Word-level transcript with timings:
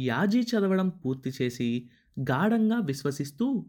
యాజీ 0.00 0.40
చదవడం 0.40 0.88
పూర్తి 0.88 1.32
చేసి 1.42 1.90
గాఢంగా 2.20 2.78
విశ్వసిస్తూ 2.78 3.66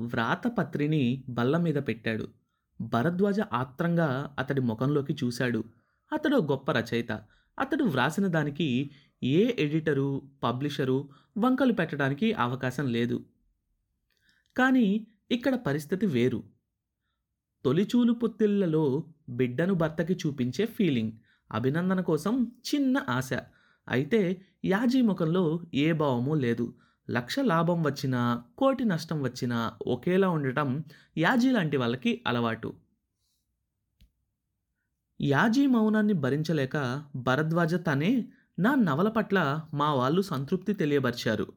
వ్రాతపత్రిని 0.00 1.24
బల్ల 1.28 1.56
మీద 1.56 1.74
పెట్టాడు. 1.74 2.28
భరద్వాజ 2.80 3.40
ఆత్రంగా 3.40 4.36
అతడి 4.38 4.60
ముఖంలోకి 4.60 5.16
చూశాడు. 5.24 5.64
అతడు 6.12 6.36
గొప్ప 6.36 6.72
రచయిత. 6.72 7.12
అతడు 7.58 7.84
వ్రాసిన 7.84 8.26
దానికి 8.26 8.90
ఏ 9.22 9.54
ఎడిటరు 9.58 10.22
పబ్లిషరు 10.42 11.08
వంకలు 11.38 11.72
పెట్టడానికి 11.72 12.32
అవకాశం 12.32 12.86
లేదు. 12.92 13.24
కానీ 14.56 15.06
ఇక్కడ 15.30 15.54
పరిస్థితి 15.54 16.06
వేరు. 16.06 16.42
తొలిచూలు 17.64 18.12
పొత్తిళ్ళలో 18.12 19.04
బిడ్డను 19.28 19.74
భర్తకి 19.74 20.14
చూపించే 20.14 20.66
ఫీలింగ్ 20.66 21.12
అభినందన 21.52 22.00
కోసం 22.00 22.34
చిన్న 22.44 23.04
ఆశ. 23.08 23.30
అయితే 23.88 24.46
యాజీ 24.64 25.00
ముఖంలో 25.00 25.60
ఏ 25.74 25.92
భావమూ 25.92 26.34
లేదు. 26.34 26.74
లక్ష 27.10 27.38
లాభం 27.38 27.82
వచ్చినా 27.82 28.44
కోటి 28.58 28.84
నష్టం 28.84 29.22
వచ్చినా 29.22 29.72
ఒకేలా 29.86 30.28
ఉండటం 30.28 30.84
యాజీ 31.18 31.50
లాంటి 31.50 31.76
వాళ్ళకి 31.76 32.24
అలవాటు. 32.26 32.74
యాజీ 35.20 35.66
మౌనాన్ని 35.66 36.12
భరించలేక 36.12 37.04
భరద్వాజ 37.16 37.74
తనే 37.74 38.32
నా 38.58 38.74
నవల 38.74 39.08
పట్ల 39.08 39.68
మా 39.74 39.94
వాళ్ళు 39.94 40.22
సంతృప్తి 40.22 40.72
తెలియబరిచారు. 40.72 41.52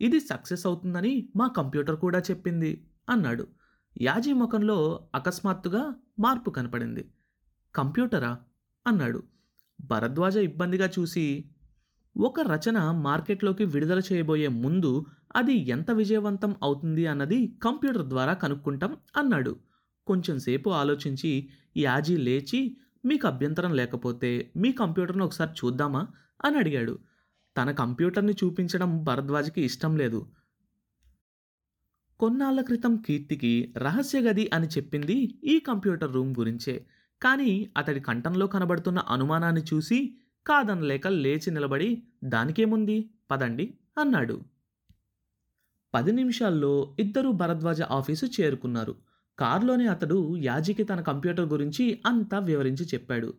ఇది 0.00 0.20
సక్సెస్ 0.20 0.66
అవుతుందని 0.66 1.28
మా 1.36 1.46
కంప్యూటర్ 1.46 1.96
కూడా 1.96 2.18
చెప్పింది 2.18 2.90
అన్నాడు. 3.10 3.48
యాజీ 4.00 4.32
ముఖంలో 4.32 5.08
అకస్మాత్తుగా 5.14 5.94
మార్పు 6.18 6.50
కనపడింది. 6.50 7.10
కంప్యూటరా? 7.74 8.38
అన్నాడు. 8.86 9.33
భరద్వాజ 9.90 10.36
ఇబ్బందిగా 10.36 10.90
చూసి 10.98 11.44
ఒక 12.18 12.40
రచన 12.40 12.90
మార్కెట్లోకి 12.90 13.64
విడుదల 13.64 14.00
చేయబోయే 14.12 14.48
ముందు 14.48 15.06
అది 15.36 15.54
ఎంత 15.54 15.90
విజయవంతం 15.90 16.56
అవుతుంది 16.62 17.06
అన్నది 17.06 17.58
కంప్యూటర్ 17.62 18.06
ద్వారా 18.06 18.32
కనుక్కుంటాం 18.32 18.96
అన్నాడు. 19.16 19.56
కొంచెంసేపు 20.06 20.70
ఆలోచించి 20.70 21.48
యాజీ 21.76 22.16
లేచి 22.16 22.76
మీకు 23.04 23.26
అభ్యంతరం 23.26 23.74
లేకపోతే 23.74 24.52
మీ 24.56 24.72
కంప్యూటర్ను 24.72 25.24
ఒకసారి 25.24 25.50
చూద్దామా? 25.50 26.08
అని 26.44 26.58
అడిగాడు. 26.58 26.98
తన 27.56 27.70
కంప్యూటర్ని 27.70 28.32
చూపించడం 28.32 29.04
భరద్వాజ్కి 29.04 29.62
ఇష్టం 29.62 29.96
లేదు. 29.96 30.26
కొన్నాళ్ళ 32.20 32.60
క్రితం 32.60 32.96
కీర్తికి 32.96 33.74
రహస్య 33.76 34.20
గది 34.20 34.50
అని 34.54 34.66
చెప్పింది 34.66 35.40
ఈ 35.44 35.58
కంప్యూటర్ 35.58 36.12
రూమ్ 36.12 36.34
గురించే. 36.38 36.86
కానీ 37.24 37.70
అతడి 37.76 38.00
కంఠంలో 38.00 38.46
కనబడుతున్న 38.46 38.98
అనుమానాన్ని 38.98 39.62
చూసి 39.74 40.18
కాదనలేక 40.46 41.08
లేచి 41.08 41.50
నిలబడి 41.50 42.02
దానికేముంది? 42.24 43.10
పదండి 43.30 43.78
అన్నాడు. 43.98 44.42
పది 45.94 46.12
నిమిషాల్లో 46.12 46.96
ఇద్దరు 46.98 47.28
భరద్వాజ 47.28 47.82
ఆఫీసు 47.82 48.26
చేరుకున్నారు. 48.26 48.96
కారులోనే 49.38 49.86
అతడు 49.86 50.36
యాజీకి 50.36 50.84
తన 50.84 51.00
కంప్యూటర్ 51.00 51.48
గురించి 51.48 52.02
అంతా 52.06 52.38
వివరించి 52.38 52.86
చెప్పాడు. 52.86 53.34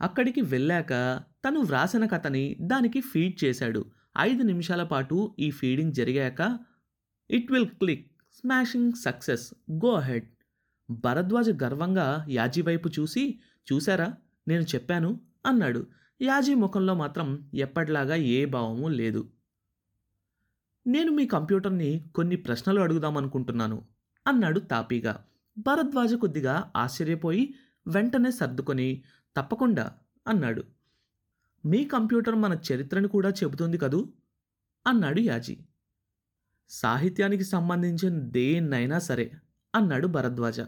అక్కడికి 0.00 0.40
వెళ్ళాక 0.40 1.22
తను 1.48 1.60
వ్రాసిన 1.60 2.06
కథని 2.06 2.56
దానికి 2.60 3.00
ఫీడ్ 3.00 3.44
చేశాడు. 3.44 3.84
ఐదు 4.18 4.42
నిమిషాల 4.42 4.82
పాటు 4.82 5.34
ఈ 5.38 5.50
ఫీడింగ్ 5.50 5.92
జరిగాక 5.92 6.58
it 7.30 7.52
will 7.52 7.66
click. 7.66 8.12
Smashing 8.34 8.92
success. 8.92 9.54
Go 9.72 9.92
ahead. 9.92 10.35
Bharadwaja 10.90 11.50
గర్వంగా 11.62 12.26
యాజీ 12.28 12.62
వైపు 12.62 12.88
చూసి 12.88 13.40
చూశారా? 13.72 14.14
నేను 14.48 14.62
చెప్పాను 14.62 15.20
అన్నాడు. 15.46 15.86
యాజీ 16.22 16.54
ముఖంలో 16.54 16.94
మాత్రం 16.94 17.50
ఎప్పటిలాగా 17.54 18.14
ఏ 18.14 18.44
భావము 18.44 18.88
లేదు. 18.88 19.30
నేను 20.86 21.12
మీ 21.12 21.26
కంప్యూటర్ని 21.26 22.04
కొన్ని 22.14 22.36
ప్రశ్నలు 22.36 22.80
అడుగుదామనుకుంటున్నాను 22.80 23.82
అన్నాడు 24.26 24.60
తాపీగా. 24.60 25.24
భరద్వాజ 25.58 26.14
కొద్దిగా 26.14 26.72
ఆశ్చర్యపోయి 26.76 27.54
వెంటనే 27.86 28.30
సర్దుకొని 28.30 29.02
తప్పకుండా 29.36 29.92
అన్నాడు. 30.28 30.64
మీ 31.66 31.84
కంప్యూటర్ 31.84 32.34
మన 32.34 32.58
చరిత్రను 32.72 33.08
కూడా 33.08 33.28
చెబుతుంది 33.28 33.78
కదూ 33.78 34.12
అన్నాడు 34.86 35.20
యాజీ. 35.20 35.58
సాహిత్యానికి 36.68 37.44
సంబంధించిన 37.44 38.18
దేన్నైనా 38.18 38.98
సరే 38.98 39.32
అన్నాడు 39.74 40.06
భరద్వాజ. 40.06 40.60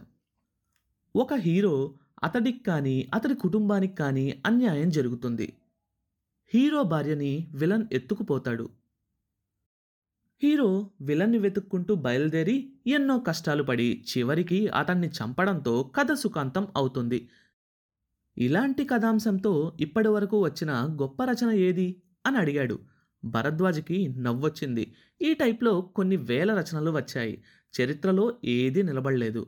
ఒక 1.17 1.35
హీరో 1.35 1.95
అతడికి 2.25 2.59
కానీ 2.59 3.11
అతడి 3.15 3.35
కుటుంబానికి 3.35 3.97
కానీ 3.97 4.43
అన్యాయం 4.47 4.91
జరుగుతుంది. 4.91 5.57
హీరో 6.55 6.83
భార్యని 6.83 7.49
విలన్ 7.55 7.87
ఎత్తుకుపోతాడు. 7.93 8.69
హీరో 10.43 10.91
విలన్ని 11.01 11.39
వెతుక్కుంటూ 11.39 11.95
బయలుదేరి 11.95 12.73
ఎన్నో 12.87 13.19
కష్టాలు 13.19 13.63
పడి 13.63 14.05
చివరికి 14.19 14.69
అతన్ని 14.69 15.09
చంపడంతో 15.09 15.83
కథ 15.83 16.13
సుఖాంతం 16.13 16.69
అవుతుంది. 16.77 17.29
ఇలాంటి 18.39 18.85
కథాంశంతో 18.85 19.77
ఇప్పటి 19.81 20.09
వరకు 20.09 20.41
వచ్చిన 20.41 20.71
గొప్ప 20.73 21.25
రచన 21.25 21.51
ఏది? 21.51 22.03
అని 22.27 22.37
అడిగాడు. 22.37 22.79
భరద్వాజ్కి 23.25 24.09
నవ్వొచ్చింది. 24.09 24.95
ఈ 25.23 25.35
టైప్లో 25.35 25.81
కొన్ని 25.81 26.17
వేల 26.17 26.55
రచనలు 26.55 26.91
వచ్చాయి. 26.91 27.43
చరిత్రలో 27.81 28.37
ఏదీ 28.45 28.83
నిలబడలేదు. 28.83 29.47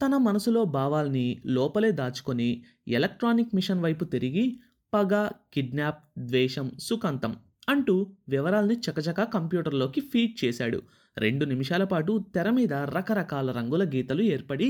తన 0.00 0.16
మనసులో 0.16 0.64
భావాల్ని 0.64 1.42
లోపలే 1.46 1.90
దాచుకొని 1.90 2.48
ఎలక్ట్రానిక్ 2.88 3.54
మిషన్ 3.54 3.80
వైపు 3.80 4.04
తిరిగి 4.04 4.60
పగ 4.92 5.12
కిడ్నాప్ 5.54 6.02
ద్వేషం 6.18 6.70
సుఖాంతం 6.78 7.36
అంటూ 7.68 7.94
వివరాల్ని 8.28 8.76
చకచకా 8.76 9.24
కంప్యూటర్లోకి 9.24 10.00
ఫీడ్ 10.00 10.44
చేశాడు. 10.44 10.82
రెండు 11.16 11.44
నిమిషాల 11.44 11.84
పాటు 11.84 12.24
తెర 12.34 12.50
మీద 12.50 12.72
రకరకాల 12.72 13.50
రంగుల 13.50 13.84
గీతలు 13.84 14.22
ఏర్పడి 14.22 14.68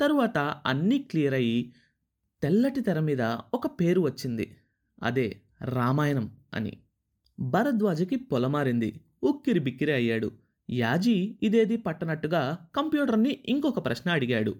తరువాత 0.00 0.38
అన్నీ 0.66 0.98
క్లియర్ 0.98 1.34
అయ్యి 1.34 1.74
తెల్లటి 2.42 2.80
తెర 2.80 3.00
మీద 3.00 3.22
ఒక 3.54 3.66
పేరు 3.80 4.00
వచ్చింది. 4.00 4.46
అదే 5.02 5.28
రామాయణం 5.64 6.26
అని. 6.54 6.72
భరద్వాజకి 7.40 8.16
పొలమారింది. 8.16 8.90
ఉక్కిరి 9.22 9.60
బిక్కిరి 9.60 9.92
అయ్యాడు. 9.92 10.28
యాజీ 10.70 11.38
ఇదేది 11.42 11.76
పట్టనట్టుగా 11.76 12.42
కంప్యూటర్ని 12.76 13.42
ఇంకొక 13.46 13.84
ప్రశ్న 13.86 14.10
అడిగాడు. 14.10 14.52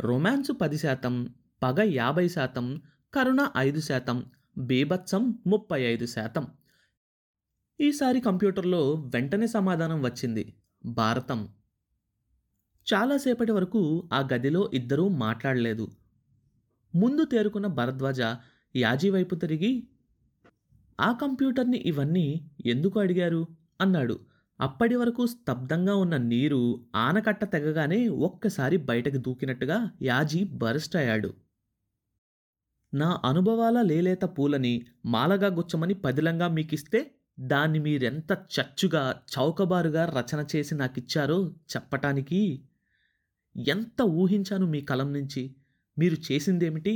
రొమాన్సు 0.00 0.52
పది 0.52 0.78
శాతం 0.78 1.34
పగ 1.62 1.82
యాభై 1.82 2.28
శాతం 2.28 2.82
కరుణ 3.14 3.50
ఐదు 3.56 3.80
శాతం 3.80 4.24
బీభత్సం 4.58 5.38
ముప్పై 5.46 5.82
ఐదు 5.82 6.06
శాతం. 6.06 6.46
ఈసారి 7.80 8.20
కంప్యూటర్లో 8.20 8.94
వెంటనే 9.14 9.46
సమాధానం 9.46 10.02
వచ్చింది 10.02 10.54
భారతం. 10.84 11.48
చాలాసేపటి 12.94 13.52
వరకు 13.52 14.08
ఆ 14.12 14.28
గదిలో 14.32 14.70
ఇద్దరూ 14.74 15.08
మాట్లాడలేదు. 15.08 15.88
ముందు 16.94 17.24
తేరుకున్న 17.24 17.66
భరద్వాజ 17.66 18.20
యాజీ 18.76 19.10
వైపు 19.10 19.34
తిరిగి 19.34 19.88
ఆ 21.00 21.12
కంప్యూటర్ని 21.12 21.78
ఇవన్నీ 21.78 22.50
ఎందుకు 22.66 23.00
అడిగారు? 23.00 23.46
అన్నాడు. 23.80 24.20
అప్పటి 24.60 24.96
వరకు 24.96 25.26
స్తబ్దంగా 25.26 25.96
ఉన్న 25.96 26.16
నీరు 26.16 26.58
ఆనకట్ట 26.96 27.44
తెగగానే 27.44 28.08
ఒక్కసారి 28.08 28.76
బయటకు 28.76 29.16
దూకినట్టుగా 29.16 29.90
యాజీ 30.02 30.44
బరస్ట్ 30.44 30.96
అయ్యాడు 30.96 31.34
నా 32.94 33.20
అనుభవాల 33.24 33.82
లేలేత 33.82 34.24
పూలని 34.24 34.86
మాలగా 35.06 35.48
గుచ్చమని 35.48 35.94
పదిలంగా 35.94 36.48
మీకిస్తే 36.48 37.00
దాన్ని 37.40 37.78
మీరెంత 37.78 38.38
చచ్చుగా 38.54 39.22
చౌకబారుగా 39.32 40.04
రచన 40.06 40.46
చేసి 40.56 40.74
నాకిచ్చారో 40.74 41.38
చెప్పటానికి 41.72 42.40
ఎంత 43.56 44.02
ఊహించాను 44.02 44.66
మీ 44.66 44.80
కలం 44.80 45.12
నుంచి? 45.12 45.56
మీరు 45.98 46.32
చేసిందేమిటి? 46.32 46.94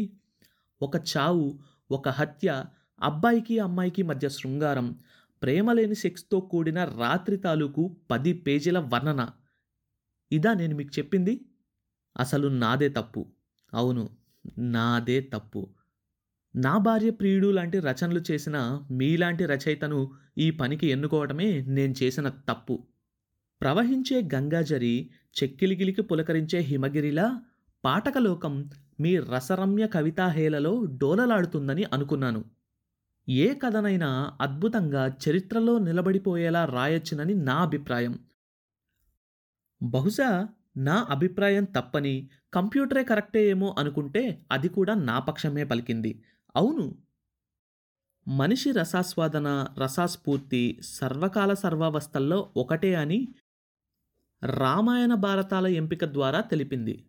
ఒక 0.82 0.96
చావు 0.96 1.58
ఒక 1.90 2.08
హత్య 2.08 2.64
అబ్బాయికి 3.02 3.58
అమ్మాయికి 3.58 4.02
మధ్య 4.02 4.28
శృంగారం 4.28 4.88
ప్రేమలేని 5.44 5.94
సెక్స్తో 5.94 6.41
కూడిన 6.41 6.85
రాత్రి 6.85 7.37
తాలూకు 7.37 7.96
పది 8.11 8.32
పేజీల 8.32 8.79
వర్ణన. 8.79 9.29
ఇదా 10.32 10.55
నేను 10.55 10.76
మీకు 10.76 10.91
చెప్పింది? 10.99 11.41
అసలు 12.17 12.49
నాదే 12.49 12.88
తప్పు. 12.88 13.26
అవును 13.75 14.11
నాదే 14.58 15.20
తప్పు. 15.20 15.75
నా 16.56 16.79
భార్య 16.79 17.11
ప్రియుడు 17.11 17.50
లాంటి 17.50 17.79
రచనలు 17.79 18.23
చేసిన 18.31 18.81
మీలాంటి 18.91 19.46
రచయితను 19.46 20.12
ఈ 20.38 20.50
పనికి 20.50 20.87
ఎన్నుకోవటమే 20.87 21.64
నేను 21.69 21.94
చేసిన 22.02 22.29
తప్పు. 22.29 22.87
ప్రవహించే 23.61 24.29
గంగాజరి 24.35 25.11
చెక్కిలిగిలికి 25.43 26.02
పులకరించే 26.02 26.58
హిమగిరిలా 26.58 27.43
పాఠకలోకం 27.85 28.70
మీ 29.00 29.17
రసరమ్య 29.19 29.87
కవితాహేలలో 29.87 30.85
డోలలాడుతుందని 30.85 31.85
అనుకున్నాను. 31.85 32.53
ఏ 33.29 33.55
కథనైనా 33.55 34.38
అద్భుతంగా 34.41 35.17
చరిత్రలో 35.29 35.79
నిలబడిపోయేలా 35.79 36.65
రాయొచ్చునని 36.65 37.35
నా 37.35 37.55
అభిప్రాయం. 37.55 38.19
బహుశా 39.82 40.49
నా 40.76 41.06
అభిప్రాయం 41.11 41.65
తప్పని 41.65 42.31
కంప్యూటరే 42.55 43.05
కరెక్టే 43.05 43.49
ఏమో 43.49 43.75
అనుకుంటే 43.79 44.47
అది 44.53 44.69
కూడా 44.69 44.94
నా 44.94 45.19
పక్షమే 45.19 45.65
పలికింది. 45.65 46.25
అవును. 46.56 46.99
మనిషి 48.29 48.73
రసాస్వాదన 48.73 49.67
రసాస్ఫూర్తి 49.79 50.81
సర్వకాల 50.82 51.55
సర్వావస్థల్లో 51.55 52.53
ఒకటే 52.56 52.94
అని 52.94 53.35
రామాయణ 54.44 55.15
భారతాల 55.15 55.67
ఎంపిక 55.67 56.05
ద్వారా 56.05 56.41
తెలిపింది. 56.41 57.06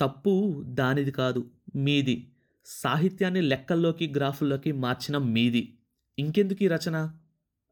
తప్పు 0.00 0.64
దానిది 0.66 1.10
కాదు 1.10 1.50
మీది. 1.74 2.31
సాహిత్యాన్ని 2.64 3.40
లెక్కల్లోకి 3.40 4.12
గ్రాఫుల్లోకి 4.16 4.72
మార్చిన 4.72 5.18
మీది. 5.18 5.78
ఇంకెందుకు 6.18 6.64
ఈ 6.64 6.68
రచన? 6.68 7.18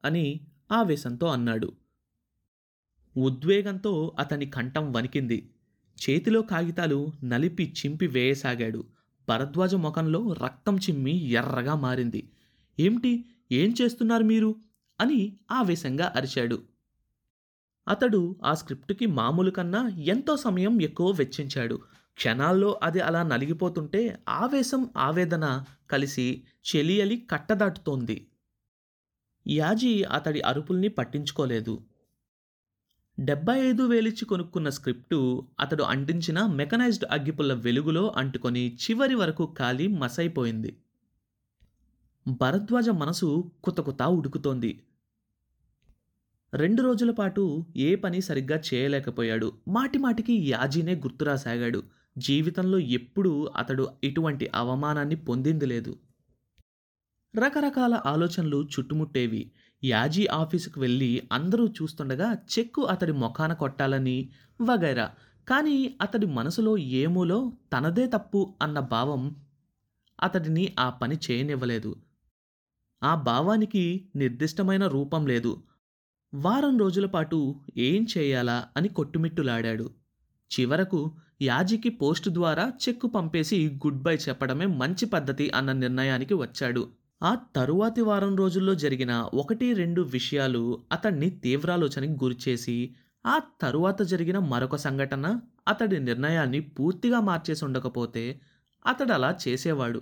అని 0.04 0.40
ఆవేశంతో 0.72 1.26
అన్నాడు. 1.26 1.72
ఉద్వేగంతో 3.16 4.16
అతని 4.18 4.46
కంఠం 4.46 4.92
వణికింది. 4.92 5.54
చేతిలో 6.10 6.42
కాగితాలు 6.42 7.12
నలిపి 7.24 7.74
చింపి 7.78 8.06
వేయసాగాడు. 8.06 8.84
భరద్వాజ 9.28 9.74
ముఖంలో 9.74 10.32
రక్తం 10.32 10.76
చిమ్మి 10.76 11.24
ఎర్రగా 11.24 11.74
మారింది. 11.74 12.30
ఏమిటి? 12.80 13.24
ఏం 13.52 13.74
చేస్తున్నారు 13.82 14.22
మీరు? 14.22 14.54
అని 15.00 15.36
ఆవేశంగా 15.50 16.12
అరిచాడు. 16.16 16.62
అతడు 17.88 18.36
ఆ 18.44 18.54
స్క్రిప్టుకి 18.54 19.06
మామూలు 19.06 19.50
కన్నా 19.50 19.88
ఎంతో 19.88 20.36
సమయం 20.36 20.82
ఎక్కువ 20.82 21.10
వెచ్చించాడు. 21.10 21.80
క్షణాల్లో 22.20 22.80
అది 22.82 23.00
అలా 23.00 23.22
నలిగిపోతుంటే 23.22 24.18
ఆవేశం 24.28 24.90
ఆవేదన 24.96 25.64
కలిసి 25.90 26.44
చెలియలి 26.68 27.26
కట్టదాటుతోంది. 27.30 28.28
యాజీ 29.48 30.02
అతడి 30.02 30.40
అరుపుల్ని 30.40 30.88
పట్టించుకోలేదు. 30.88 31.84
డెబ్బై 33.20 33.60
ఐదు 33.60 33.82
వేలిచ్చి 33.82 34.24
కొనుక్కున్న 34.24 34.68
స్క్రిప్టు 34.68 35.48
అతడు 35.60 35.82
అంటించిన 35.82 36.46
మెకనైజ్డ్ 36.46 37.04
అగ్గిపుల్ల 37.10 37.52
వెలుగులో 37.52 38.14
అంటుకొని 38.16 38.76
చివరి 38.76 39.14
వరకు 39.14 39.46
కాలి 39.58 39.86
మసైపోయింది. 39.86 40.82
భరద్వాజ 42.28 42.88
మనసు 42.88 43.52
కుతకుతా 43.64 44.06
ఉడుకుతోంది. 44.06 44.84
రెండు 46.54 46.82
రోజుల 46.82 47.10
పాటు 47.10 47.66
ఏ 47.76 47.94
పని 47.94 48.20
సరిగ్గా 48.20 48.60
చేయలేకపోయాడు. 48.74 49.52
మాటిమాటికి 49.68 50.50
యాజీనే 50.50 50.94
గుర్తురాసాగాడు. 50.94 51.99
జీవితంలో 52.18 52.78
ఎప్పుడూ 52.78 53.50
అతడు 53.56 53.88
ఇటువంటి 54.04 54.50
అవమానాన్ని 54.54 55.16
పొందింది 55.16 55.66
లేదు. 55.66 55.98
రకరకాల 57.36 57.94
ఆలోచనలు 58.06 58.64
చుట్టుముట్టేవి. 58.64 59.52
యాజీ 59.84 60.26
ఆఫీసుకు 60.26 60.80
వెళ్ళి 60.80 61.28
అందరూ 61.32 61.66
చూస్తుండగా 61.66 62.32
చెక్కు 62.32 62.82
అతడి 62.82 63.12
మొఖాన 63.12 63.52
కొట్టాలని 63.52 64.30
వగైరా. 64.60 65.14
కానీ 65.48 65.98
అతడి 66.00 66.26
మనసులో 66.26 66.78
ఏమూలో 66.78 67.52
తనదే 67.72 68.06
తప్పు 68.06 68.54
అన్న 68.62 68.80
భావం 68.80 69.36
అతడిని 70.22 70.74
ఆ 70.78 70.90
పని 70.90 71.18
చేయనివ్వలేదు. 71.30 71.96
ఆ 73.02 73.14
భావానికి 73.14 74.10
నిర్దిష్టమైన 74.16 74.86
రూపం 74.86 75.26
లేదు. 75.26 75.62
వారం 76.34 76.78
రోజుల 76.78 77.06
పాటు 77.06 77.60
ఏం 77.76 78.06
చేయాలా 78.18 78.68
అని 78.76 78.88
కొట్టుమిట్టులాడాడు. 78.88 79.90
చివరకు 80.60 81.16
యాజీకి 81.40 81.90
పోస్టు 81.90 82.30
ద్వారా 82.30 82.72
చెక్కు 82.82 83.06
పంపేసి 83.06 83.58
గుడ్ 83.84 84.02
బై 84.02 84.14
చెప్పడమే 84.16 84.66
మంచి 84.80 85.06
పద్ధతి 85.06 85.50
అన్న 85.50 85.72
నిర్ణయానికి 85.72 86.34
వచ్చాడు. 86.34 86.82
ఆ 87.22 87.30
తరువాతి 87.56 88.02
వారం 88.02 88.36
రోజుల్లో 88.36 88.74
జరిగిన 88.74 89.12
ఒకటి 89.34 89.72
రెండు 89.72 90.02
విషయాలు 90.12 90.62
అతన్ని 90.92 91.30
తీవ్రాలోచనకి 91.44 92.16
గురిచేసి 92.24 92.76
ఆ 93.24 93.34
తరువాత 93.62 94.02
జరిగిన 94.02 94.38
మరొక 94.38 94.76
సంఘటన 94.76 95.26
అతడి 95.68 96.00
నిర్ణయాన్ని 96.00 96.60
పూర్తిగా 96.60 97.20
మార్చేసి 97.20 97.64
ఉండకపోతే 97.64 98.24
అతడు 98.84 99.12
అలా 99.12 99.30
చేసేవాడు. 99.44 100.00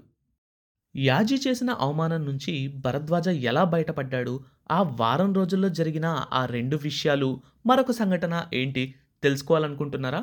యాజీ 0.95 1.37
చేసిన 1.47 1.71
అవమానం 1.81 2.25
నుంచి 2.25 2.55
భరద్వాజ 2.77 3.29
ఎలా 3.51 3.65
బయటపడ్డాడు 3.65 4.35
ఆ 4.71 4.83
వారం 5.01 5.33
రోజుల్లో 5.33 5.69
జరిగిన 5.71 6.07
ఆ 6.33 6.47
రెండు 6.47 6.77
విషయాలు 6.83 7.31
మరొక 7.67 7.91
సంఘటన 7.93 8.35
ఏంటి 8.55 8.85
తెలుసుకోవాలనుకుంటున్నారా? 9.23 10.23